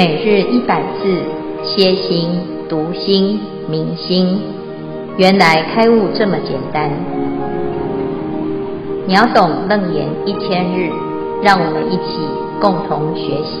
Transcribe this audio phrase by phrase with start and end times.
[0.00, 1.04] 每日一百字，
[1.62, 2.30] 歇心、
[2.70, 4.40] 读心、明心，
[5.18, 6.88] 原来开悟这么简单。
[9.06, 10.88] 秒懂楞严一千日，
[11.42, 12.16] 让我们一起
[12.62, 13.60] 共同学习。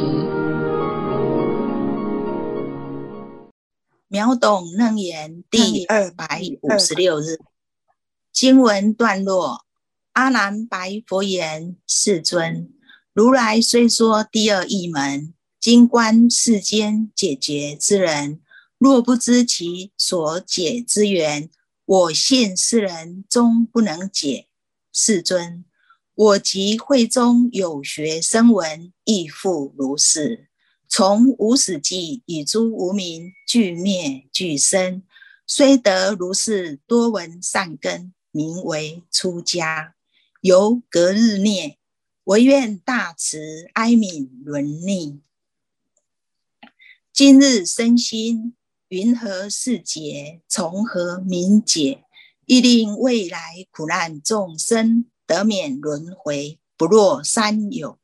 [4.08, 7.38] 秒懂楞严第二百五十六日，
[8.32, 9.66] 经文段落：
[10.14, 12.70] 阿难白佛言：“世尊，
[13.12, 18.40] 如来虽说第二义门。”今观世间解结之人，
[18.78, 21.50] 若不知其所解之缘，
[21.84, 24.46] 我信世人终不能解。
[24.90, 25.66] 世尊，
[26.14, 30.48] 我及会中有学生闻，亦复如是。
[30.88, 35.02] 从无始际与诸无明俱灭俱生，
[35.46, 39.94] 虽得如是多闻善根，名为出家。
[40.40, 41.76] 由隔日念，
[42.24, 45.20] 唯愿大慈哀悯伦逆。
[47.22, 48.56] 今日身心
[48.88, 50.40] 云何是解？
[50.48, 52.02] 从何明解？
[52.46, 57.98] 亦令未来苦难众生得免轮回，不落三有。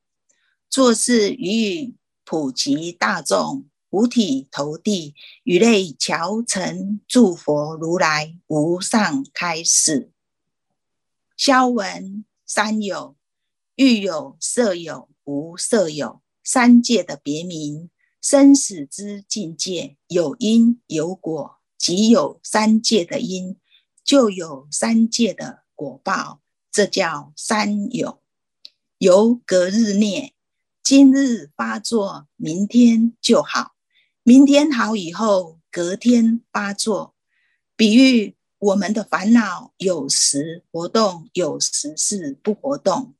[0.69, 1.95] 作是语语
[2.27, 5.15] 普及大众，五体投地，
[5.45, 10.11] 与类乔成，诸佛如来无上开始。
[11.39, 13.17] 消文三有，
[13.77, 17.89] 欲有、色有、无色有，三界的别名。
[18.29, 23.57] 生死之境界，有因有果，即有三界的因，
[24.03, 26.41] 就有三界的果报，
[26.73, 28.21] 这叫三有。
[28.99, 30.33] 由隔日念，
[30.83, 33.77] 今日发作，明天就好；
[34.25, 37.15] 明天好以后，隔天发作。
[37.77, 43.15] 比喻我们的烦恼有时活动，有时是不活动，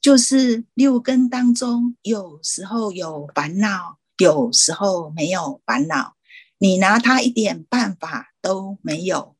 [0.00, 3.99] 就是六根当中，有时候有烦恼。
[4.20, 6.12] 有时候没有烦恼，
[6.58, 9.34] 你拿他一点办法都没有。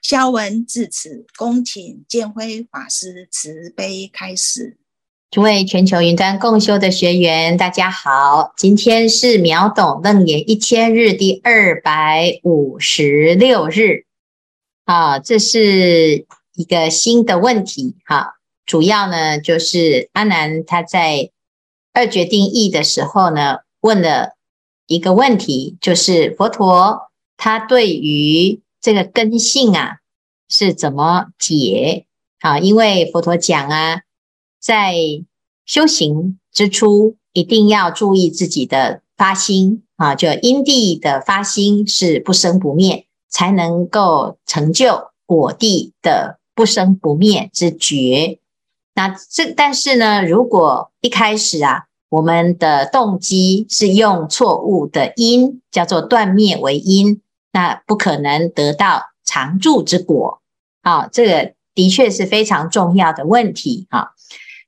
[0.00, 4.78] 消文至此，恭请建辉法师慈悲开示。
[5.32, 14.06] 诸位全球云端共修的学员，大家好，今天是秒懂楞严一千日第二百五十六日。
[14.84, 16.24] 啊，这是
[16.54, 17.96] 一个新的问题。
[18.04, 21.32] 哈，主要呢就是阿南他在
[21.92, 23.58] 二决定义的时候呢。
[23.80, 24.36] 问了
[24.86, 29.98] 一个问题，就是佛陀他对于这个根性啊
[30.48, 32.06] 是怎么解
[32.40, 32.58] 啊？
[32.58, 34.02] 因为佛陀讲啊，
[34.60, 34.94] 在
[35.64, 48.40] 修行之初一定要注意自己的发心啊，就因地的发心是不生不灭，才能够成就果地的不生不灭之觉。
[48.94, 51.86] 那这但是呢，如果一开始啊。
[52.10, 57.22] 我们的动机是用错误的因，叫做断灭为因，
[57.52, 60.42] 那不可能得到常住之果。
[60.82, 63.86] 好，这个的确是非常重要的问题。
[63.90, 64.12] 哈，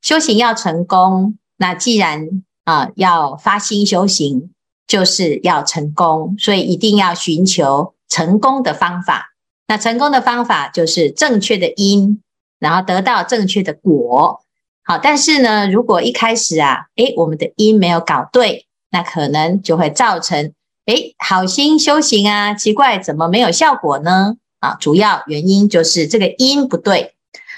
[0.01, 4.51] 修行要成功，那既然啊要发心修行，
[4.87, 9.33] 就是要成功，所以一定要寻求成功的方法。
[9.67, 12.21] 那成功的方法就是正确的因，
[12.59, 14.42] 然后得到正确的果。
[14.85, 20.51] 好，但是呢，如果一开始啊，诶，我们的因没有搞对，那可能就会造成，
[20.87, 24.35] 诶，好心修行啊，奇怪，怎么没有效果呢？
[24.59, 27.13] 啊，主要原因就是这个因不对，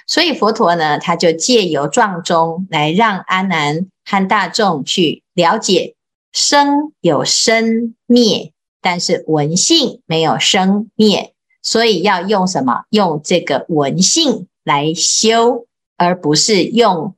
[0.05, 5.95] 所以佛陀呢，他就借由状中来让阿难和大众去了解，
[6.31, 11.33] 生有生灭，但是文性没有生灭，
[11.63, 12.83] 所以要用什么？
[12.91, 15.65] 用这个文性来修。
[15.97, 17.15] 而不是用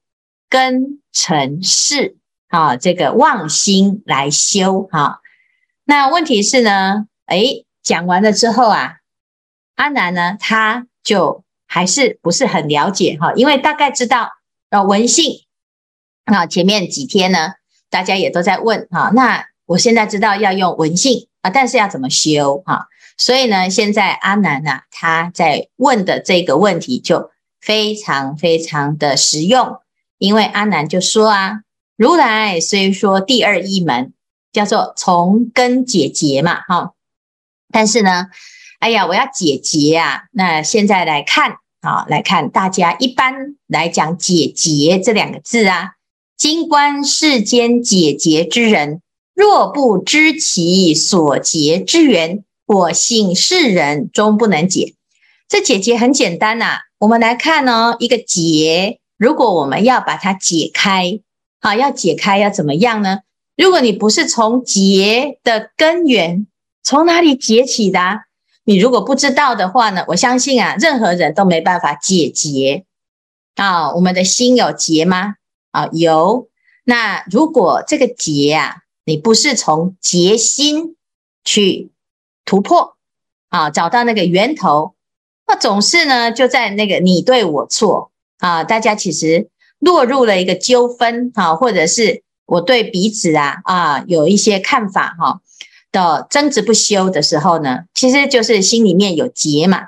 [0.49, 2.17] 根尘识
[2.49, 5.19] 啊，这个妄心来修哈、
[5.83, 8.97] 那问题是呢，诶，讲完了之后啊，
[9.75, 14.29] 阿南呢，他就还是不是很了解哈、因为大概知道
[14.69, 15.41] 呃闻性
[16.25, 17.55] 啊，前面几天呢，
[17.89, 22.87] 大家也都在问哈、那我现在知道要用文性啊，但是要怎么修哈、
[23.17, 27.31] 所以呢，现在阿南呢、啊，他在问的这个问题就。
[27.61, 29.79] 非常非常的实用，
[30.17, 31.61] 因为阿难就说啊，
[31.95, 34.13] 如来虽说第二一门
[34.51, 36.93] 叫做从根解结嘛，哈，
[37.71, 38.27] 但是呢，
[38.79, 45.93] 哎呀，我要解结啊，那现在来看啊，来看大家一般来讲解结这两个字啊，
[46.37, 49.01] 今观世间解结之人，
[49.33, 54.95] 若不知其所结之缘，我信世人终不能解。
[55.47, 56.79] 这解结很简单呐、啊。
[56.99, 61.19] 我们来看哦，一个结，如果我们要把它解开，
[61.61, 63.19] 好，要解开要怎么样呢？
[63.55, 66.47] 如果你不是从结的根源，
[66.81, 68.21] 从哪里结起的？
[68.63, 72.85] 你如果不知道的话呢，我相信啊，任何人都没办法解结
[73.55, 73.93] 啊。
[73.93, 75.35] 我们的心有结吗？
[75.71, 76.49] 啊，有。
[76.83, 80.95] 那如果这个结啊，你不是从结心
[81.45, 81.91] 去
[82.43, 82.97] 突破
[83.49, 84.95] 啊，找到那个源头，
[85.47, 89.47] 那总是呢就在那个你对我错啊，大家其实
[89.79, 95.41] 落入了一个纠纷啊，或者是我对彼此啊啊有一些看法哈、
[95.91, 99.87] 的争执不休的时候呢，其实就是心里面有结嘛。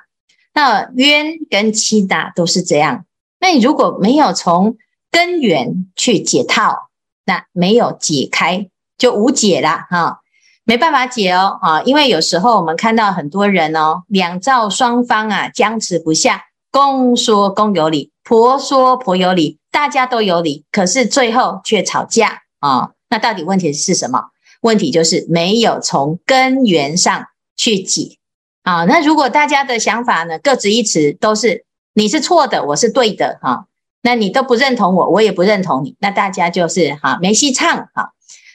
[0.54, 3.06] 那冤跟亲呐都是这样。
[3.40, 4.78] 那你如果没有从
[5.12, 6.90] 根源去解套，
[7.26, 8.68] 那没有解开
[8.98, 10.22] 就无解了哈，
[10.70, 22.92] 没办法解哦啊，因为有时候我们看到很多人哦，两造双方啊僵持不下，公说公有理，婆说婆有理，大家都有理，可是最后却吵架啊。
[23.10, 24.26] 那到底问题是什么？
[24.62, 27.26] 问题就是没有从根源上
[27.58, 28.20] 去解
[28.62, 28.86] 啊。
[28.86, 33.66] 那如果大家的想法呢，各执一词，都是你是错的，我是对的哈。
[34.04, 38.12] 那你都不认同我，我也不认同你，那大家就是哈没戏唱哈。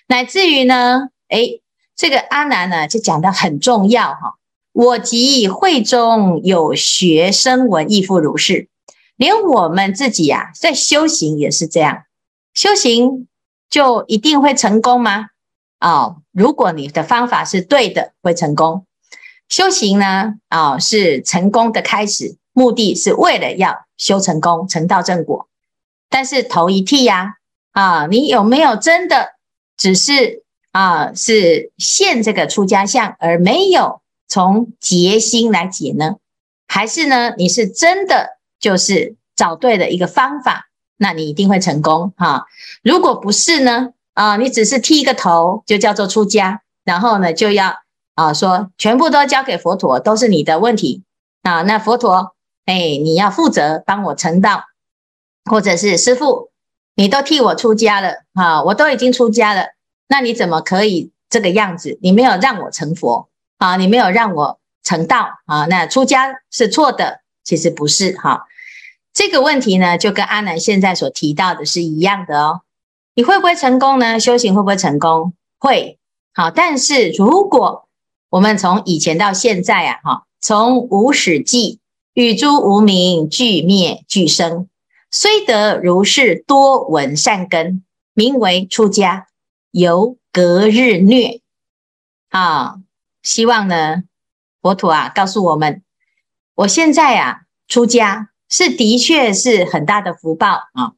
[0.06, 1.60] 乃至于呢，诶，
[1.96, 4.34] 这个阿难呢就讲得很重要哈。
[4.72, 8.68] 我及会中有学生闻亦复如是，
[9.16, 12.04] 连我们自己呀、在修行也是这样，
[12.52, 13.28] 修行
[13.70, 15.26] 就一定会成功吗？
[15.80, 18.86] 哦，如果你的方法是对的，会成功。
[19.48, 22.36] 修行呢，啊、是成功的开始。
[22.56, 25.48] 目的是为了要修成功、成道正果，
[26.08, 27.34] 但是头一剃呀，
[27.72, 29.34] 啊，你有没有真的
[29.76, 30.43] 只是
[30.74, 36.16] 啊是现这个出家相，而没有从结心来解呢？
[36.66, 40.66] 还是呢，你是真的就是找对了一个方法，
[40.96, 42.46] 那你一定会成功哈。
[42.82, 47.76] 如果不是呢，啊，你只是剃一个头就叫做出家，然后呢就要
[48.16, 51.04] 啊说全部都交给佛陀，都是你的问题
[51.42, 52.34] 啊，那佛陀。
[52.66, 54.64] 哎，你要负责帮我成道，
[55.44, 56.48] 或者是师父，
[56.94, 59.73] 你都替我出家了啊，我都已经出家了，
[60.08, 61.98] 那你怎么可以这个样子？
[62.02, 63.28] 你没有让我成佛
[63.58, 68.46] 啊，你没有让我成道啊，那出家是错的，其实不是哈。
[69.12, 72.62] 这个问题呢，就跟阿南现在所提到的是一样的哦。
[73.14, 74.18] 你会不会成功呢？
[74.18, 75.34] 修行会不会成功？
[75.58, 75.98] 会。
[76.32, 77.88] 好，但是如果
[78.30, 81.80] 我们从以前到现在啊，哈，从无始际。
[82.14, 84.68] 与诸无明俱灭俱生，
[85.10, 89.26] 虽得如是多闻善根，名为出家，
[89.74, 91.40] 由隔日虐。
[92.30, 92.76] 啊，
[93.22, 94.04] 希望呢，
[94.62, 95.82] 佛陀啊，告诉我们，
[96.54, 100.92] 我现在啊，出家是的确是很大的福报啊。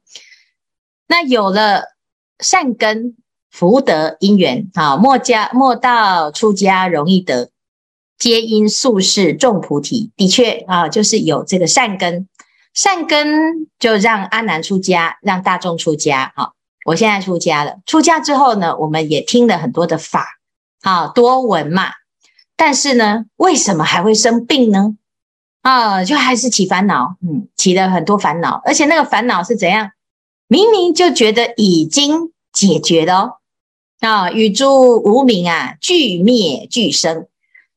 [1.07, 1.95] 那有了
[2.39, 3.17] 善根
[3.49, 7.49] 福德因缘啊，莫家莫道出家容易得。
[8.19, 12.27] 皆因宿世种菩提，的确啊，就是有这个善根，
[12.73, 16.33] 善根就让阿难出家，让大众出家。
[16.35, 16.53] 好，
[16.87, 20.39] 我现在出家了，出家之后呢，我们也听了很多的法，
[20.81, 21.91] 好多闻嘛。
[22.55, 24.95] 但是呢，为什么还会生病呢？
[25.63, 29.91] 啊，就还是起烦恼，嗯，起了很多烦恼，而且那个烦恼是怎样？
[30.47, 33.33] 明明就觉得已经解决了哦，
[33.99, 37.27] 啊，与诸无明啊，俱灭俱生。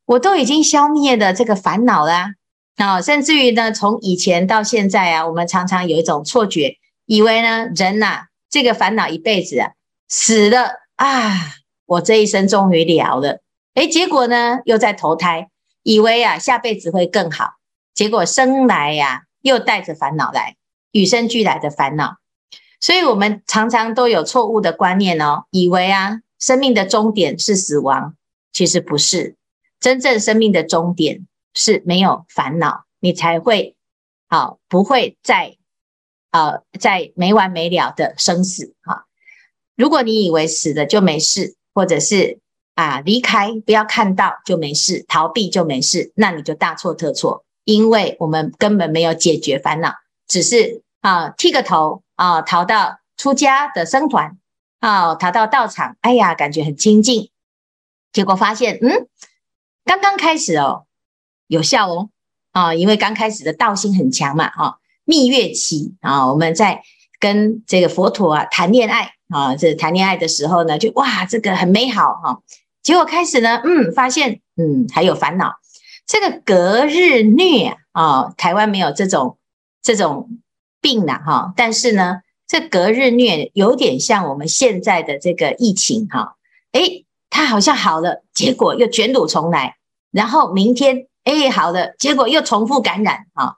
[0.06, 2.34] 我都已经消灭了这个烦恼啦，
[2.76, 6.76] 啊，甚至于呢，从以前到现在啊，我们常常有一种错觉，
[7.06, 9.72] 以为呢，人呐、啊，这个烦恼一辈子啊，
[10.08, 11.54] 死了啊，
[11.86, 13.40] 我这一生终于了了，
[13.74, 15.48] 诶，结果呢，又在投胎，
[15.84, 17.54] 以为啊，下辈子会更好，
[17.94, 20.56] 结果生来呀、啊，又带着烦恼来，
[20.90, 22.16] 与生俱来的烦恼，
[22.80, 28.16] 所以我们常常都有错误的观念哦，以为啊，生命的终点是死亡，
[28.52, 29.36] 其实不是。
[29.78, 33.76] 真正生命的终点是没有烦恼，你才会
[34.28, 35.56] 好，不会再
[36.30, 39.06] 呃在没完没了的生死哈。
[39.76, 42.38] 如果你以为死了就没事，或者是
[42.74, 49.94] 啊离开不要看到就没事，逃避就没事，那你就大错特错，因为我们根本没有解决烦恼，
[50.26, 54.38] 只是啊剃个头啊逃到出家的僧团
[54.80, 57.30] 啊逃到道场，哎呀感觉很清净，
[58.12, 59.06] 结果发现嗯。
[59.82, 60.84] 刚刚开始哦，
[61.48, 62.10] 有效哦，
[62.52, 64.78] 啊，因为刚开始的道心很强嘛，哈，
[65.10, 66.82] 蜜月期啊，我们在
[67.18, 72.40] 跟这个佛陀啊谈恋爱啊，这谈恋爱的时候呢，就哇，这个很美好哈，
[72.80, 75.54] 结果开始呢，嗯，发现嗯还有烦恼，
[76.06, 79.36] 这个隔日虐啊，台湾没有这种
[79.82, 80.28] 这种
[80.80, 86.36] 病了哈，但是呢，这隔日虐有点像我们现在的这个疫情哈，
[86.70, 89.74] 诶，它好像好了，结果又卷土重来，
[90.12, 93.56] 然后明天诶好了，结果又重复感染啊。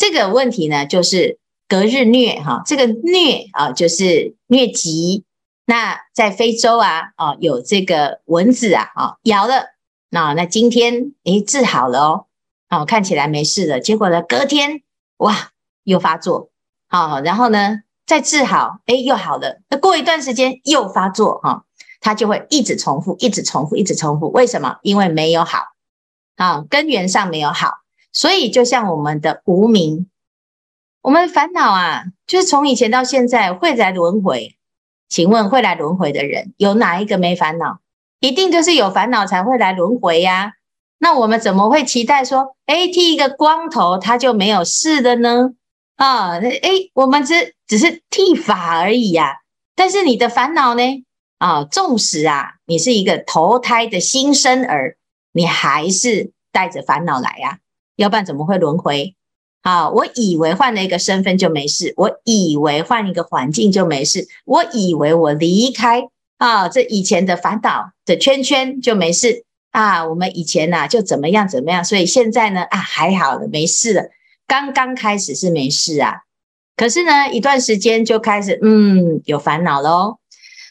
[0.00, 1.38] 这个问题呢，就是
[1.68, 5.26] 隔日虐哈，这个疟啊就是疟疾。
[5.66, 9.66] 那在非洲啊，哦有这个蚊子啊，啊咬了，
[10.08, 12.26] 那那今天诶治好了哦，
[12.70, 14.80] 哦看起来没事了，结果呢隔天
[15.18, 15.50] 哇
[15.84, 16.50] 又发作，
[16.88, 17.82] 好，然后呢。
[18.06, 19.60] 再治好，哎，又好了。
[19.68, 21.62] 那过一段时间又发作，哈，
[22.00, 24.28] 它就会一直重复，一直重复，一直重复。
[24.32, 24.78] 为什么？
[24.82, 25.60] 因为没有好，
[26.34, 27.74] 啊，根源上没有好。
[28.12, 30.08] 所以就像我们的无明，
[31.02, 34.56] 我们的烦恼啊，就是从以前到现在会来轮回。
[35.08, 37.80] 请问会来轮回的人，有哪一个没烦恼？
[38.20, 40.52] 一定就是有烦恼才会来轮回呀。
[40.98, 45.50] 那我们怎么会期待说，哎，剃一个光头他就没有事的呢？
[45.96, 49.38] 啊，诶，我们只只是剃发而已呀、
[49.74, 51.04] 但是你的烦恼呢？
[51.38, 54.96] 啊，纵使啊，你是一个投胎的新生儿，
[55.32, 57.58] 你还是带着烦恼来呀、
[58.00, 59.14] 要不然怎么会轮回？
[59.60, 70.06] 啊，我以为换了一个身份就没事，我以为换一个环境就没事，我以为我离开啊这以前的烦恼的圈圈就没事啊。
[70.06, 74.04] 我们以前呐、啊、就怎么样怎么样，所以现在呢啊还好了，没事了。
[74.46, 76.22] 刚刚开始是没事啊，
[76.74, 80.16] 可是呢，一段时间就开始，嗯，有烦恼喽。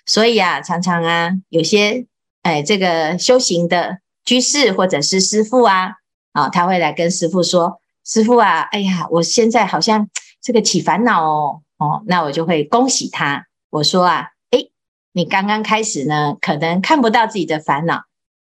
[0.07, 2.07] 所以啊，常常啊，有些
[2.41, 5.97] 哎，这个修行的居士或者是师父啊，
[6.31, 10.09] 啊，他会来跟师傅说：“师傅啊，哎呀，我现在好像
[10.41, 13.47] 这个起烦恼哦，哦，那我就会恭喜他。
[13.69, 14.67] 我说啊，哎，
[15.13, 18.03] 你刚刚开始呢，可能看不到自己的烦恼，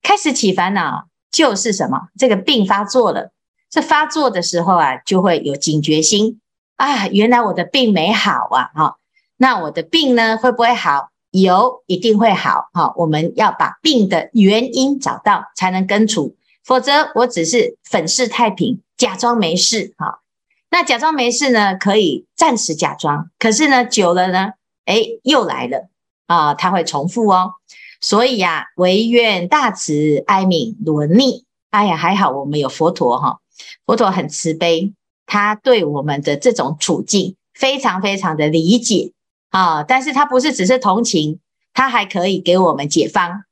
[0.01, 2.09] 开始起烦恼就是什么？
[2.17, 3.31] 这个病发作了。”
[3.69, 6.39] 这发作的时候啊，就会有警觉心
[6.75, 8.97] 啊，原来我的病没好啊，哈，
[9.37, 11.09] 那我的病呢会不会好？
[11.31, 12.93] 有，一定会好，哈。
[12.95, 20.22] 我们要把病的原因找到，才能根除，否则我只是粉饰太平，假装没事，哈。
[20.70, 24.53] 那假装没事呢，可以暂时假装，可是呢，久了呢，
[24.86, 25.89] 哎，又来了
[26.25, 27.53] 啊，它会重复哦。
[28.01, 33.39] 所以呀，唯愿大慈哀悯轮逆，哎呀，还好我们有佛陀哈。
[33.86, 34.93] 佛陀很慈悲，
[35.25, 39.13] 他对我们的这种处境非常非常的理解
[39.51, 41.39] 啊，但是他不是只是同情，
[41.74, 43.43] 他还可以给我们解方。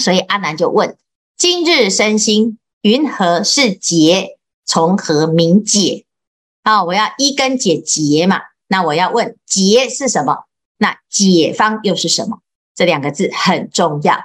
[0.00, 0.96] 所以阿难就问：
[1.38, 4.38] 今日身心云何是劫？
[4.64, 6.06] 从何名解？
[6.62, 10.44] 啊，我要一根解劫嘛，那我要问劫是什么？
[10.78, 12.38] 那解方又是什么？
[12.74, 14.18] 这两个字很重要，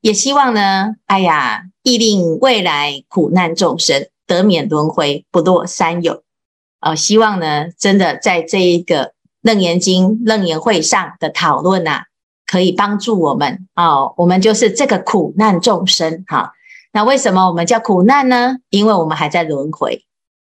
[0.00, 4.08] 也希望呢，哎呀，亦令未来苦难众生。
[4.26, 6.22] 得免轮回，不落三有。
[6.80, 12.06] 呃，希望呢，真的在这一个楞严经楞严会上的讨论啊，
[12.54, 14.14] 可以帮助我们、哦。
[14.16, 16.52] 我们就是这个苦难众生哈。
[16.92, 18.58] 那为什么我们叫苦难呢？
[18.70, 20.04] 因为我们还在轮回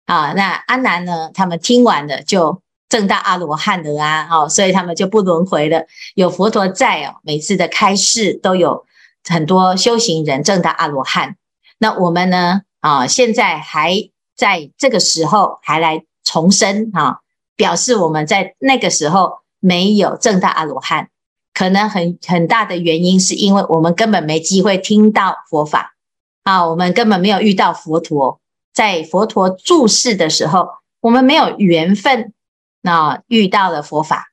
[0.06, 0.34] 啊。
[0.34, 4.28] 那阿难呢，他们听完了就证到阿罗汉了啊。
[4.30, 5.86] 哦，所以他们就不轮回了。
[6.16, 8.84] 有佛陀在哦，每次的开示都有
[9.24, 11.38] 很多修行人证到阿罗汉。
[11.78, 12.64] 那我们呢？
[12.82, 17.20] 啊，现在还在这个时候还来重生啊，
[17.56, 21.08] 表示我们在那个时候没有证到阿罗汉，
[21.55, 25.93] 可能很很大的原因是因为我们根本没机会听到佛法。
[26.43, 28.39] 啊，我们根本没有遇到佛陀，
[28.71, 30.67] 在佛陀住世的时候，
[31.01, 32.33] 我们没有缘分，
[32.81, 34.27] 那遇到了佛法，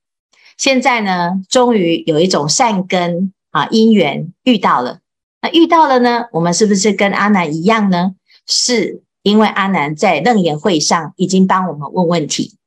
[0.59, 4.99] 现在呢，终于有一种善根啊因缘遇到了，
[5.41, 8.13] 那遇到了呢，我们是不是跟阿难一样呢？
[8.47, 12.59] 是因为阿难在楞严会上已经帮我们问问题，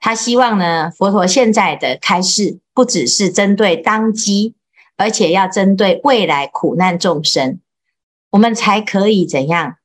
[0.00, 4.54] 他希望呢，佛陀现在的开示不只是针对当机，
[4.96, 7.60] 而且要针对未来苦难众生，
[8.30, 9.76] 我们才可以怎样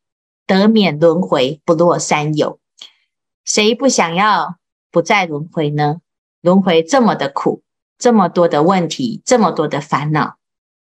[0.47, 2.59] 得免轮回，不落三有。
[3.45, 4.57] 谁不想要
[4.91, 6.01] 不再轮回呢？
[6.41, 7.63] 轮回这么的苦，
[7.97, 10.37] 这么多的问题，这么多的烦恼，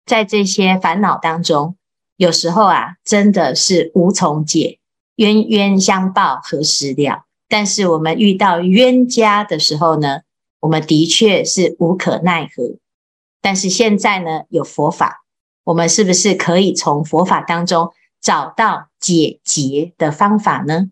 [0.05, 1.75] 在这些烦恼当中。
[2.15, 4.79] 有时候啊，真的是无从解，
[5.15, 7.25] 冤冤相报何时了？
[7.47, 10.21] 但是我们遇到冤家的时候呢，
[10.59, 12.77] 我们的确是无可奈何。
[13.41, 15.23] 但是现在呢，有佛法，
[15.63, 20.89] 我们是不是可以从佛法当中找到解结的方法呢？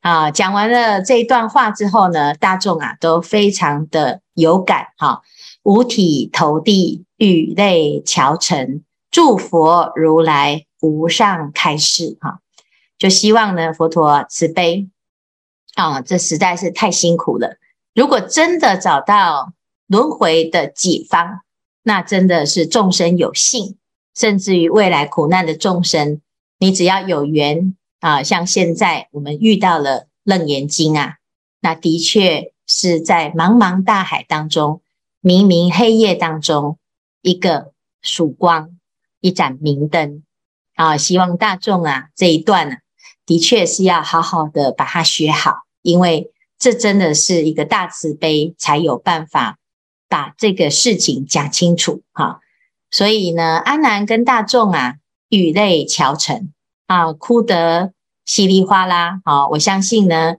[0.00, 5.22] 啊，讲完了这一段话之后呢，大众啊都非常的有感，哈，
[5.64, 8.82] 五体投地，语泪潲成。
[9.10, 12.40] 祝佛如来无上开示哈，
[12.98, 14.88] 就希望呢佛陀慈悲
[15.76, 17.58] 啊，这实在是太辛苦了。
[17.94, 19.52] 如果真的找到
[19.86, 21.42] 轮回的解方，
[21.84, 23.78] 那真的是众生有幸，
[24.16, 26.20] 甚至于未来苦难的众生，
[26.58, 31.18] 你只要有缘啊，像现在我们遇到了《楞严经》啊，
[31.60, 34.80] 那的确是在茫茫大海当中、
[35.20, 36.78] 明明黑夜当中，
[37.22, 38.70] 一个曙光，
[39.20, 40.22] 一盏明灯
[40.74, 40.96] 啊！
[40.96, 42.76] 希望大众啊，这一段呢、
[43.24, 46.30] 的确是要好好的把它学好，因为。
[46.58, 49.58] 这真的是一个大慈悲，才有办法
[50.08, 52.40] 把这个事情讲清楚哈。
[52.90, 54.94] 所以呢，阿南跟大众啊，
[55.28, 56.50] 语泪桥成
[56.86, 57.92] 啊，哭得
[58.24, 59.46] 稀里哗啦啊。
[59.48, 60.36] 我相信呢，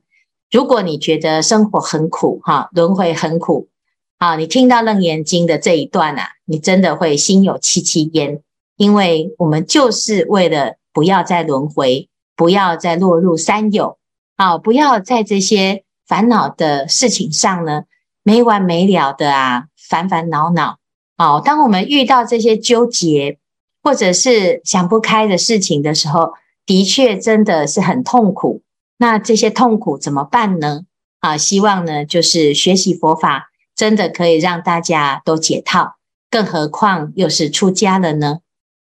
[0.50, 3.70] 如果你觉得生活很苦哈，轮回很苦
[4.18, 8.42] 啊，你听到《楞严经》的这一段啊，你真的会心有戚戚焉，
[8.76, 13.97] 因为我们就是为了不要再轮回，不要再落入三有
[14.38, 15.84] 啊，不要在这些。
[16.08, 17.84] 烦恼的事情上呢，
[18.24, 20.78] 没完没了的啊，烦烦恼恼。
[21.18, 23.40] 哦，当我们遇到这些纠结
[23.84, 26.32] 或者是想不开的事情的时候，
[26.66, 28.62] 的确真的是很痛苦。
[28.98, 30.84] 那这些痛苦怎么办呢？
[31.20, 35.98] 啊，希望呢，就是学习佛法，真的可以让大家都解套。
[36.32, 38.40] 更何况又是出家了呢？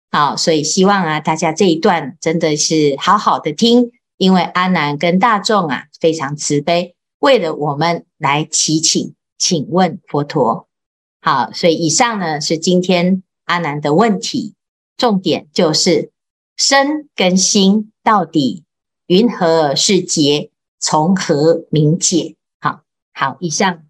[0.10, 6.96] 好，所以希望啊，大家这一段真的是好好的听，因为阿难跟大众啊，非常慈悲。
[7.20, 10.68] 为了我们来祈请，请问佛陀。
[11.22, 14.54] 好，所以以上呢是今天阿难的问题，
[14.98, 16.12] 重点就是
[16.56, 18.64] 身跟心到底
[19.08, 22.36] 云何是结，从何明解？
[22.60, 22.82] 好，
[23.14, 23.84] 好，以上，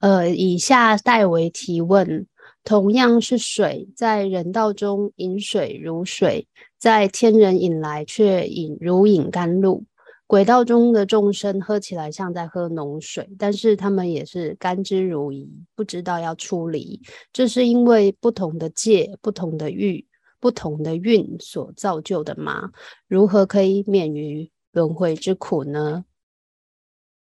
[0.00, 2.26] 呃，以下代为提问：
[2.64, 9.84] 同样是水，在人道中饮水如水，在天人饮来却饮如饮甘露。
[10.28, 17.00] 轨道中的众生喝起来像在喝浓水，但是他们也是甘之如饴，不知道要出离。
[17.32, 20.04] 这是因为不同的戒、不同的欲、
[20.40, 22.70] 不同的运所造就的吗？
[23.06, 26.04] 如何可以免于轮回之苦呢？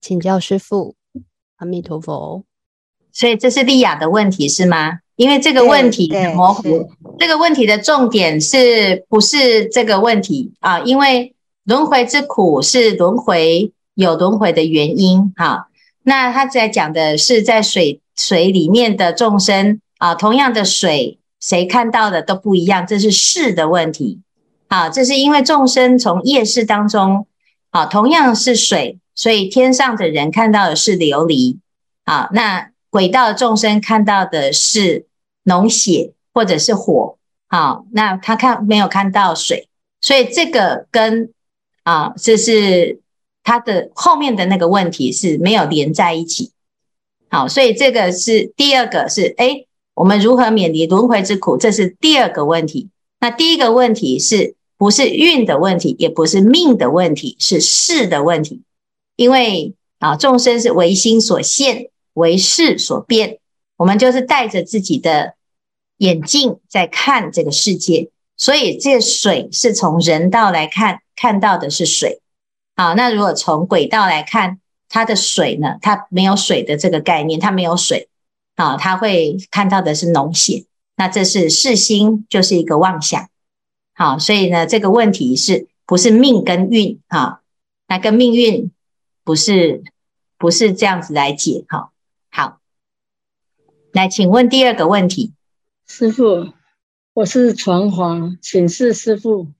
[0.01, 0.95] 请教师父，
[1.57, 2.43] 阿弥陀佛。
[3.11, 5.01] 所以这是利亚的问题是吗？
[5.15, 10.79] 因为这个问题很模糊，这个问题的重点是不是这个问题啊？
[10.79, 11.31] 因为。
[11.67, 15.67] 轮回之苦是轮回有轮回的原因，哈。
[16.03, 24.19] 那他在讲的是在水水里面的众生啊，同样的水，谁看到的都不一样，这是识的问题，
[24.67, 27.25] 啊，这是因为众生从业识当中，
[27.71, 31.57] 啊，同样是水，所以天上的人看到的是琉璃，
[32.03, 35.05] 啊，那轨道众生看到的是
[35.43, 39.67] 脓血或者是火，啊，那他看没有看到水，
[39.99, 41.33] 所以这个跟
[41.83, 43.01] 啊，这是
[43.43, 46.53] 他的后面的那个问题是没有连在一起。
[47.27, 51.57] 好，所以这个是第二个是，诶，我们如何免离轮回之苦？
[51.57, 52.87] 这是第二个问题。
[53.19, 58.61] 那第一个问题是不是运的问题，也不是命的问题，是事的问题。
[59.17, 63.39] 因为啊，众生是唯心所现，唯识所变，
[63.77, 65.35] 我们就是带着自己的
[65.97, 68.09] 眼镜在看这个世界。
[68.35, 72.19] 所以这水是从人道来看，看到的是水。
[72.75, 75.77] 好，那如果从轨道来看，它的水呢？
[75.81, 78.09] 它没有水的这个概念，它没有水。
[78.55, 80.65] 啊，它会看到的是脓血。
[80.97, 83.29] 那这是世心，就是一个妄想。
[83.93, 86.99] 好，所以呢，这个问题是不是命跟运？
[87.07, 87.41] 哈，
[87.87, 88.71] 那跟命运
[89.23, 89.81] 不是
[90.37, 91.63] 不是这样子来解。
[91.69, 91.91] 哈，
[93.95, 95.33] 来，请问第二个问题，
[95.87, 96.51] 师傅。
[97.13, 99.53] 我是传华，请示师傅，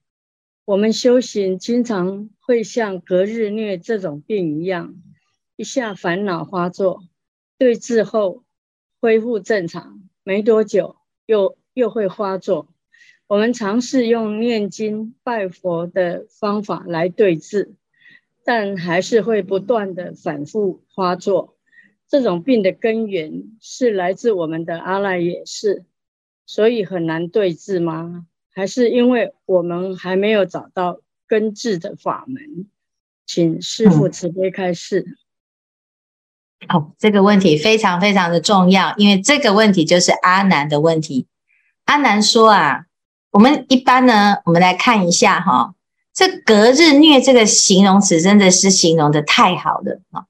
[0.66, 4.94] 我们修行经常会像隔日疟这种病一样，
[5.56, 7.04] 一下烦恼发作，
[7.56, 8.44] 对治后
[9.00, 12.68] 恢复正常，没多久又又会发作。
[13.28, 17.74] 我们尝试用念经拜佛的方法来对治，
[18.44, 21.55] 但还是会不断的反复发作。
[22.08, 25.84] 这种病的根源是来自我们的阿赖耶识。
[26.46, 28.26] 所以很难对治吗？
[28.54, 32.66] 还是因为我们还没有找到根治的法门？
[33.26, 35.16] 请师父慈悲开示。
[36.68, 41.26] 好、嗯哦，这个问题非常非常的重要，因为这个问题就是阿难的问题。
[41.86, 42.86] 阿难说啊，
[43.32, 45.74] 我们一般呢，我们来看一下哈、哦，
[46.14, 50.26] 这隔日虐这个形容词真的是形容的太好了啊！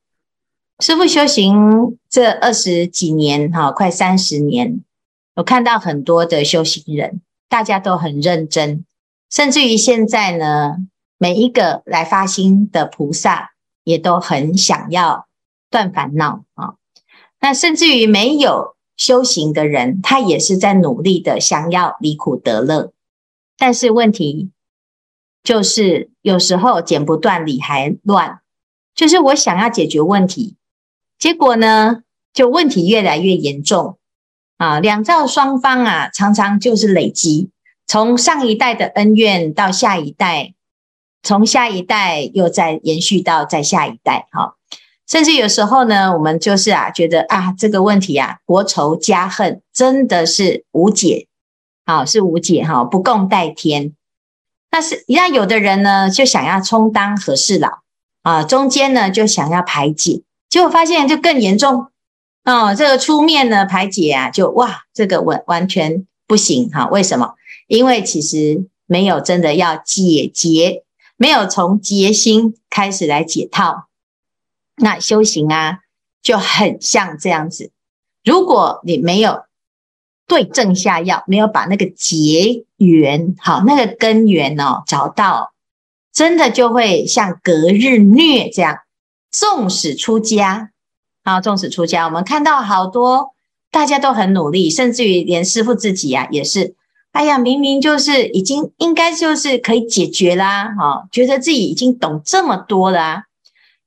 [0.79, 4.85] 师父修行这二十几年哈、哦，快三十年。
[5.37, 8.85] 我看到很多的修行人，大家都很认真，
[9.31, 10.77] 甚至于现在呢，
[11.17, 13.53] 每一个来发心的菩萨
[13.85, 15.27] 也都很想要
[15.71, 16.75] 断烦恼啊。
[17.41, 22.93] 那甚至于没有修行的人，他也是在努力的想要离苦得乐。
[23.57, 24.51] 但是问题
[25.43, 28.41] 就是，有时候剪不断理还乱，
[28.95, 30.57] 就是我想要解决问题，
[31.19, 32.03] 结果呢，
[32.33, 33.99] 就问题越来越严重。
[34.59, 34.81] 啊！
[34.81, 37.51] 两造双方啊，常常就是累积，
[37.87, 40.55] 从上一代的恩怨到下一代，
[41.23, 44.55] 从下一代又再延续到再下一代，哈、
[45.07, 51.27] 甚至有时候呢，我们就是啊，觉得啊，这个问题啊，国仇家恨真的是无解，
[51.85, 53.93] 好、啊、是无解哈、不共戴天。
[54.71, 57.81] 但是，那有的人呢，就想要充当和事佬。
[58.23, 60.23] 啊，中间呢就想要排解，
[60.57, 61.89] 结果发现就更严重
[62.45, 62.75] 哦。
[62.75, 67.35] 这个出面呢排解啊，就哇，这个完完全不行哈、为什么？
[67.67, 70.83] 因为其实没有真的要解结，
[71.19, 73.89] 没有从结心开始来解套。
[74.77, 75.81] 那修行啊，
[76.23, 77.71] 就很像这样子。
[78.25, 79.43] 如果你没有
[80.27, 85.53] 对症下药，没有把那个结缘好，那个根源哦找到，
[86.15, 88.79] 真的就会像隔日虐这样。
[89.39, 90.71] 纵使出家，
[91.23, 93.35] 啊，纵使出家，我们看到好多
[93.71, 96.75] 大家都很努力，甚至于连师傅自己啊也是，
[97.13, 103.25] 哎呀，明明就是已经应该就是可以解决啦，哈，觉得自己已经懂这么多啦。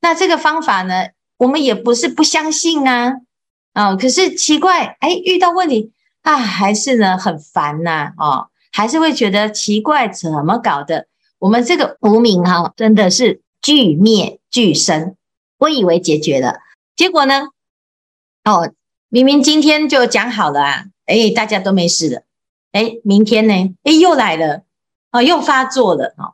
[0.02, 1.08] 那这个方法呢，
[1.38, 3.14] 我们也不是不相信啊，
[3.74, 11.08] 啊，可是奇怪，哎，遇到问题啊，还是呢很烦呐，哦，还是会觉得奇怪，怎么搞的？
[11.40, 15.16] 我们这个无明哈，真的是俱灭俱生。
[15.60, 16.62] 我以为解决了，
[16.96, 17.50] 结果呢，
[18.44, 18.74] 哦，
[19.10, 22.24] 明明今天就讲好了啊，哎，大家都没事了，
[22.72, 24.64] 哎，明天呢，哎，又来了，
[25.12, 26.34] 哦，又发作了，哦，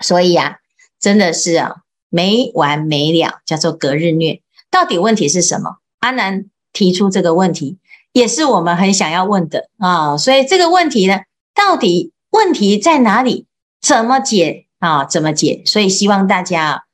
[0.00, 0.56] 所以啊，
[0.98, 1.76] 真的是啊。
[2.14, 4.42] 没完没了，叫做隔日虐。
[4.70, 5.78] 到底问题是什么？
[6.00, 7.78] 阿南提出这个问题，
[8.12, 10.18] 也是我们很想要问的啊。
[10.18, 11.20] 所以这个问题呢，
[11.54, 13.46] 到底问题在哪里？
[13.80, 15.06] 怎么解啊？
[15.06, 15.62] 怎么解？
[15.64, 16.84] 所以希望大家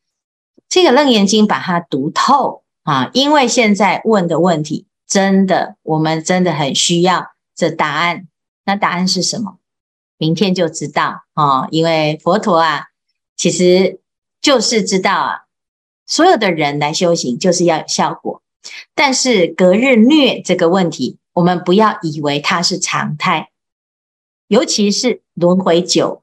[0.69, 8.29] 这个《楞严经》把它读透啊，因为现在问的问题，真的我们真的很需要这答案。
[8.65, 9.59] 那答案是什么？
[10.17, 11.69] 明天就知道啊。
[11.71, 12.87] 因为佛陀啊，
[13.37, 14.01] 其实。
[14.41, 15.41] 就是知道啊，
[16.07, 18.41] 所有的人来修行就是要有效果，
[18.95, 23.51] 但是隔日虐这个问题，我们不要以为它是常态，
[24.47, 26.23] 尤其是轮回久，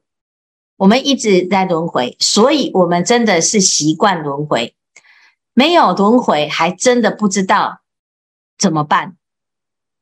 [0.77, 4.75] 我们一直在轮回，所以我们真的是习惯轮回，
[5.53, 7.81] 没有轮回还真的不知道
[8.57, 9.15] 怎么办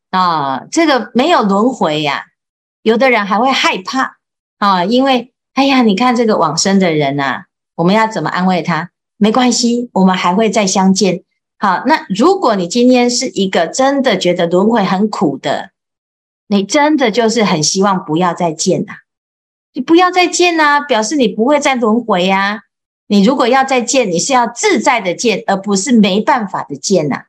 [0.09, 0.65] 啊！
[0.71, 2.25] 这个没有轮回呀，
[2.81, 4.17] 有的人还会害怕
[4.57, 7.45] 啊，因为哎呀，你看这个往生的人呐。
[7.75, 8.91] 我们要怎么安慰他？
[9.17, 11.23] 没关系，我们还会再相见。
[11.57, 15.71] 好，那如果你今天是一个真的觉得轮回很苦的，
[16.45, 18.97] 你真的就是很希望不要再见、啊，
[19.73, 22.61] 你不要再见呐、表示你不会再轮回呀。
[23.07, 27.25] 你如果要再见，你是要自在的见，而不是没办法的见呐。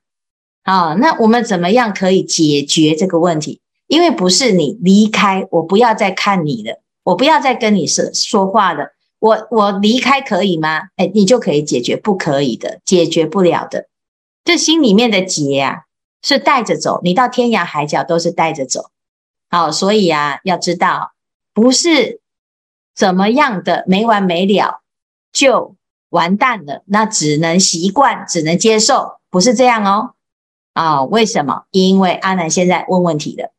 [0.62, 3.60] 好，那我们怎么样可以解决这个问题？
[3.86, 8.94] 因为不是你离开，我不要再看你了，我不要再跟你说说话了。
[9.18, 10.84] 我我离开可以吗？
[10.96, 13.88] 哎，你就可以解决，不可以的，解决不了的。
[14.44, 15.84] 这心里面的结啊，
[16.22, 18.90] 是带着走，你到天涯海角都是带着走。
[19.50, 21.12] 好，所以啊，要知道，
[21.52, 22.20] 不是
[22.94, 24.82] 怎么样的没完没了
[25.32, 25.76] 就
[26.10, 30.14] 完蛋了，那只能习惯，只能接受，不是这样哦。
[30.72, 31.64] 啊，为什么？
[31.70, 33.52] 因为阿南现在问问题了。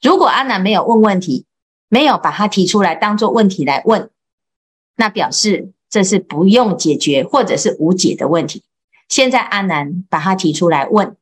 [0.00, 1.46] 如果阿南没有问问题，
[1.88, 4.10] 没有把它提出来当做问题来问。
[4.96, 8.62] 那表示这是不用解决或者是无解的问题。
[9.08, 11.16] 现在阿南把它提出来问，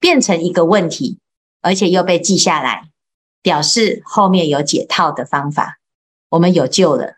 [0.00, 1.18] 变成一个问题，
[1.62, 2.88] 而且又被记下来，
[3.42, 5.78] 表示后面有解套的方法，
[6.36, 7.16] 我们有救了。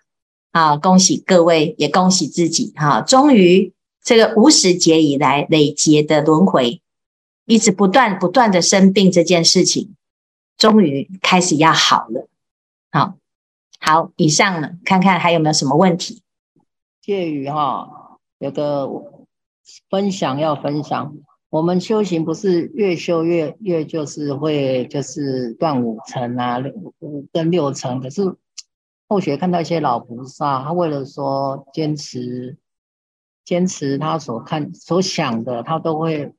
[0.52, 2.72] 啊，恭喜各位，也恭喜自己。
[2.76, 6.80] 哈，终于这个无始劫以来累劫的轮回，
[7.44, 9.94] 一直不断不断的生病这件事情，
[10.56, 12.28] 终于开始要好了。
[12.90, 13.14] 好。
[13.80, 16.22] 好，以上呢，看看还有没有什么问题？
[17.00, 18.90] 介于哈，有个
[19.88, 21.14] 分享要分享。
[21.50, 26.58] 我们修行不是越修越越就是会就是断五层啊，
[26.98, 28.00] 五跟六层。
[28.00, 28.22] 可是
[29.08, 32.56] 后学看到一些老菩萨，他为了说坚持
[33.44, 36.34] 坚持他所看所想的，他都会，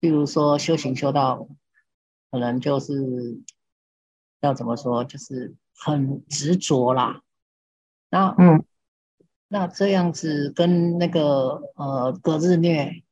[0.00, 1.46] 比如说修行修到
[2.30, 3.40] 可能就是
[4.40, 5.54] 要怎么说，就是。
[5.82, 7.22] 很执着啦，
[8.10, 8.62] 那嗯，
[9.48, 13.02] 那这样子跟那个呃隔日虐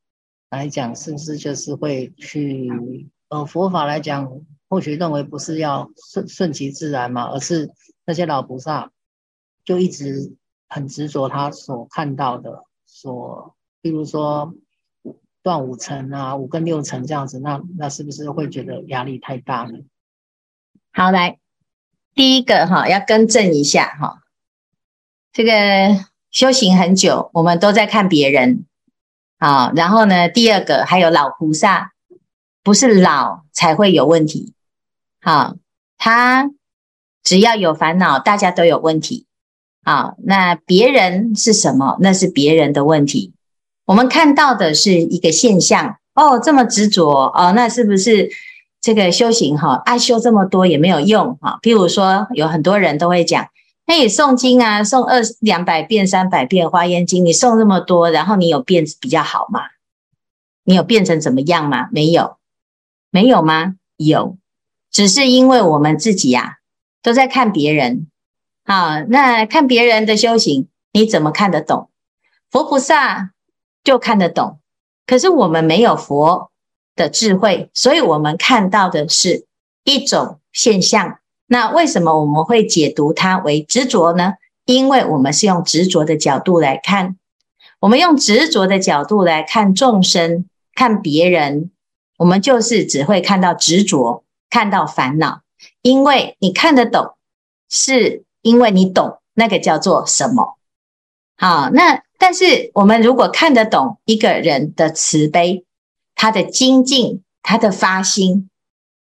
[0.50, 4.30] 来讲，是不是就是会去呃佛法来讲，
[4.68, 7.70] 或许认为不是要顺顺其自然嘛，而是
[8.08, 8.90] 那些老菩萨
[9.66, 10.34] 就一直
[10.66, 14.54] 很执着他所看到的，所比如说
[15.42, 19.80] 断五尘啊，五根六尘这样子，那那是不是会觉得压力太大呢？
[20.90, 21.38] 好，来
[22.14, 24.22] 第一个哈，要更正一下哈，
[25.30, 28.64] 这个修行很久，我们都在看别人。
[29.38, 31.92] 好，然后呢，第二个还有老菩萨，
[32.62, 34.54] 不是老才会有问题。
[35.20, 35.56] 好，
[35.98, 36.50] 他
[37.22, 39.26] 只要有烦恼，大家都有问题。
[39.84, 41.96] 好，那别人是什么？
[42.00, 43.32] 那是别人的问题。
[43.86, 45.96] 我们看到的是一个现象。
[46.14, 48.28] 哦，这么执着哦，那是不是
[48.80, 49.80] 这个修行哈？
[49.84, 51.60] 爱修这么多也没有用哈。
[51.62, 53.48] 譬如说，有很多人都会讲。
[53.86, 59.60] 那你诵经啊，诵二两百遍、三百遍《华严经》，你诵这么多，然后你有变比较好吗？
[60.64, 61.88] 你有变成怎么样吗？
[61.92, 62.36] 没有，
[63.10, 63.76] 没有吗？
[63.96, 64.36] 有，
[64.90, 66.57] 只是因为我们自己呀、啊，
[67.02, 68.08] 都在看别人。
[68.64, 71.90] 好，那看别人的修行，你怎么看得懂？
[72.50, 73.32] 佛菩萨
[73.82, 74.60] 就看得懂，
[75.06, 76.50] 可是我们没有佛
[76.94, 79.46] 的智慧，所以我们看到的是
[79.84, 81.18] 一种现象。
[81.46, 84.34] 那为什么我们会解读它为执着呢？
[84.66, 87.16] 因为我们是用执着的角度来看，
[87.80, 91.70] 我们用执着的角度来看众生、看别人，
[92.18, 95.40] 我们就是只会看到执着，看到烦恼。
[95.82, 97.14] 因为你看得懂，
[97.68, 100.58] 是因为你懂那个叫做什么。
[101.36, 105.64] 好，那但是我们如果看得懂一个人的慈悲，
[106.14, 108.50] 他的精进，他的发心。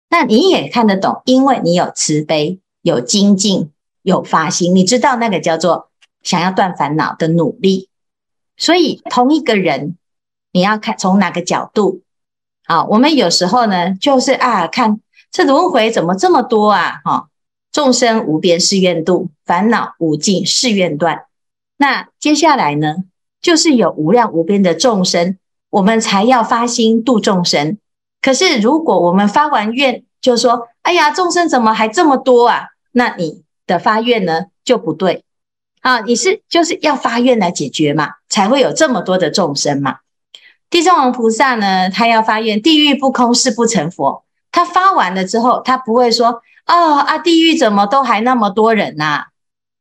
[0.10, 5.90] 那你也看得懂，因为你有慈悲、有精进、有发心，你知道那个叫做
[6.24, 7.90] 想要断烦恼的努力。
[8.58, 9.98] 所以同一个人，
[10.52, 12.02] 你要看从哪个角度。
[12.66, 15.00] 好，我们有时候呢，就是啊，看
[15.32, 17.02] 这轮回怎么这么多啊？
[17.04, 17.28] 哈，
[17.72, 21.26] 众生无边誓愿度，烦恼无尽誓愿断。
[21.78, 22.96] 那接下来呢，
[23.42, 25.38] 就是有无量无边的众生，
[25.70, 27.78] 我们才要发心度众生。
[28.22, 35.24] 可是，如果我们发完愿就说：“哎呀，众生怎么还这么多啊？”那你的发愿呢就不对
[35.82, 36.00] 啊！
[36.00, 39.98] 你是就是要发愿来解决嘛，才会有这么多的众生嘛。
[40.70, 44.25] 地藏王菩萨呢，他要发愿，地狱不空，誓不成佛。
[44.56, 49.26] 他发完了之后，他不会说：“哦啊，地狱怎么都还那么多人呐？”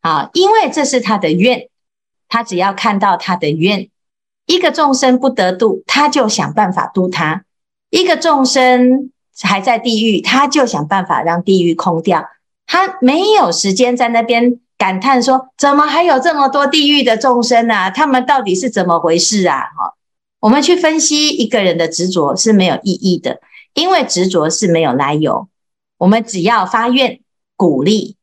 [0.02, 1.68] 啊，因为这是他的愿，
[2.28, 3.88] 他只要看到他的愿，
[4.46, 7.44] 一个众生不得度，他就想办法度他。
[7.90, 12.26] 一个众生还在地狱，他就想办法让地狱空掉。
[12.66, 17.90] 他没有时间在那边感叹说：“怎么还有这么多地狱的众生啊？
[17.90, 19.94] 他们到底是怎么回事啊？”哈，
[20.40, 23.38] 我们去分析一个人的执着是没有意义的，
[23.74, 25.48] 因为执着是没有来由。
[25.98, 27.20] 我们只要发愿
[27.56, 28.16] 鼓励，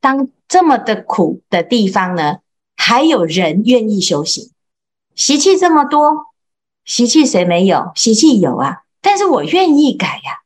[0.00, 2.38] 当这么的苦的地方呢，
[2.76, 4.50] 还有人愿意修行，
[5.14, 6.26] 习气这么多，
[6.84, 7.90] 习气谁没有？
[7.94, 8.82] 习气有啊。
[9.00, 10.42] 但是我愿意改呀，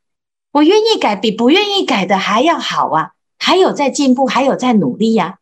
[0.53, 5.39] 我愿意改，比不愿意改的还要好啊，还有在进步，还有在努力呀，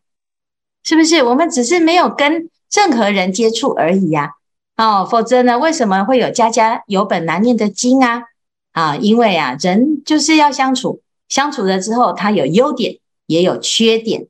[0.85, 1.23] 是不是？
[1.25, 4.35] 我们只是没有跟任何人接触而已呀，
[4.77, 8.25] 哦，否则呢，为什么会有家家有本难念的经啊？
[8.81, 14.27] 啊，因为啊，人就是要相处，相处了之后，他有优点，也有缺点，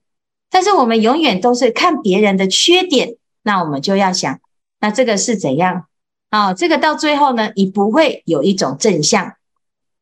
[0.50, 4.40] 但是我们永远都是看别人的缺点，那我们就要想，
[4.80, 5.86] 那这个是怎样？
[6.30, 9.34] 啊，这个到最后呢，你不会有一种正向。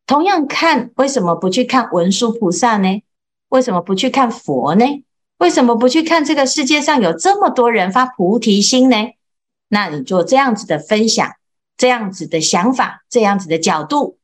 [0.07, 3.03] 同样看，为什么不去看文殊菩萨呢？
[3.49, 4.85] 为什么不去看佛呢？
[5.39, 8.97] 为什么不去看这个世界上有这么多人发菩提心呢？
[9.69, 11.31] 那你做这样子的分享，
[11.77, 14.18] 这样子的想法，这样子的角度，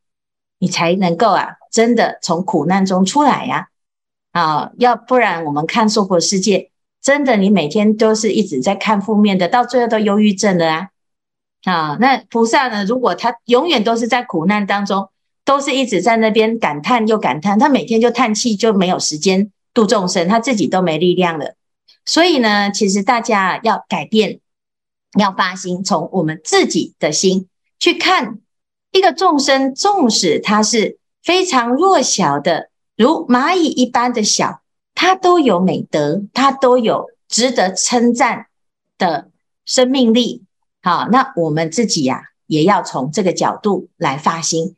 [0.65, 3.69] 你才能够啊，真的从苦难中出来呀！
[4.33, 6.71] 啊，要不然我们看娑婆世界，
[7.03, 10.89] 真的你每天都是一直在看负面的，到最后都忧郁症了啊！
[11.65, 12.87] 啊，那菩萨呢？
[12.87, 15.11] 如果他永远都是在苦难当中，
[15.45, 21.57] 都是一直在那边感叹又感叹，他每天就叹气，就没有时间度众生，他自己都没力量了。
[22.07, 24.41] 所以呢，其实大家要改变，
[25.19, 27.49] 要发心，从我们自己的心
[27.79, 28.39] 去看
[28.95, 34.63] 一个众生，纵使他是非常弱小的，如蚂蚁一般的小，
[34.95, 38.47] 他都有美德，他都有值得称赞
[38.97, 39.31] 的
[39.67, 40.45] 生命力。
[40.81, 44.77] 好，那我们自己呀、也要从这个角度来发心。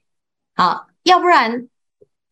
[0.55, 1.69] 好，要不然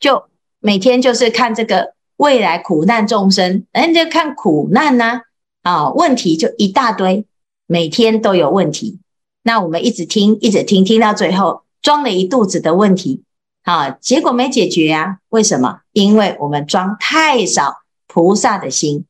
[0.00, 0.24] 就
[0.60, 5.20] 每天就是看这个未来苦难众生，人家看苦难呐、
[5.60, 7.26] 啊，问题就一大堆，
[7.66, 9.00] 每天都有问题。
[9.42, 13.24] 那我们一直听，一直听，听到最后装了一肚子的问题，
[13.62, 15.18] 啊，结果没解决呀？
[15.28, 15.82] 为什么？
[15.92, 19.04] 因为我们装太少菩萨的心，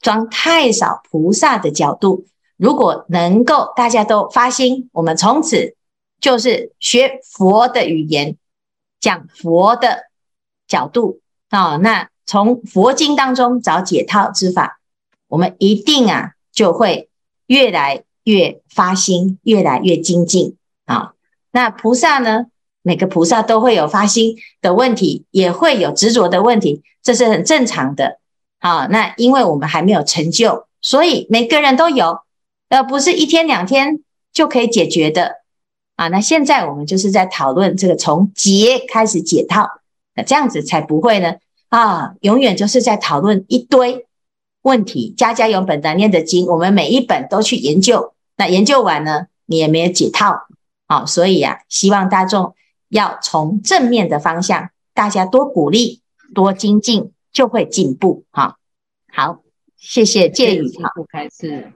[0.00, 2.24] 装太少菩萨的角度。
[2.56, 5.76] 如果能够大家都发心，我们从此
[6.18, 8.38] 就是学佛的语言，
[9.00, 10.04] 讲佛的
[10.66, 14.80] 角度啊，那从佛经当中找解套之法，
[15.28, 17.10] 我们一定啊就会
[17.48, 20.56] 越来越发心，越来越精进
[20.86, 21.13] 啊。
[21.54, 22.46] 那菩萨呢？
[22.82, 28.18] 每个菩萨都会有发心的问题，也会有执着的问题，这是很正常的
[28.58, 28.86] 啊。
[28.90, 32.18] 那因为我们还没有成就，所以每个人都有，
[32.68, 34.00] 而不是一天两天
[34.32, 35.36] 就可以解决的
[35.96, 36.08] 啊。
[36.08, 39.66] 那现在我们就是在讨论这个从结开始解套，
[40.14, 41.36] 那这样子才不会呢
[41.68, 44.04] 啊，永远就是在讨论一堆
[44.60, 45.14] 问题。
[45.16, 48.12] 家家有本难念的经，我们每一本都去研究。
[48.36, 50.48] 那研究完呢，你也没有解套，
[50.86, 52.54] 好，所以呀，希望大众
[52.88, 56.02] 要从正面的方向，大家多鼓励、
[56.34, 58.24] 多精进，就会进步。
[58.30, 58.58] 哈，
[59.10, 59.42] 好，
[59.76, 61.72] 谢谢建宇，好，开始。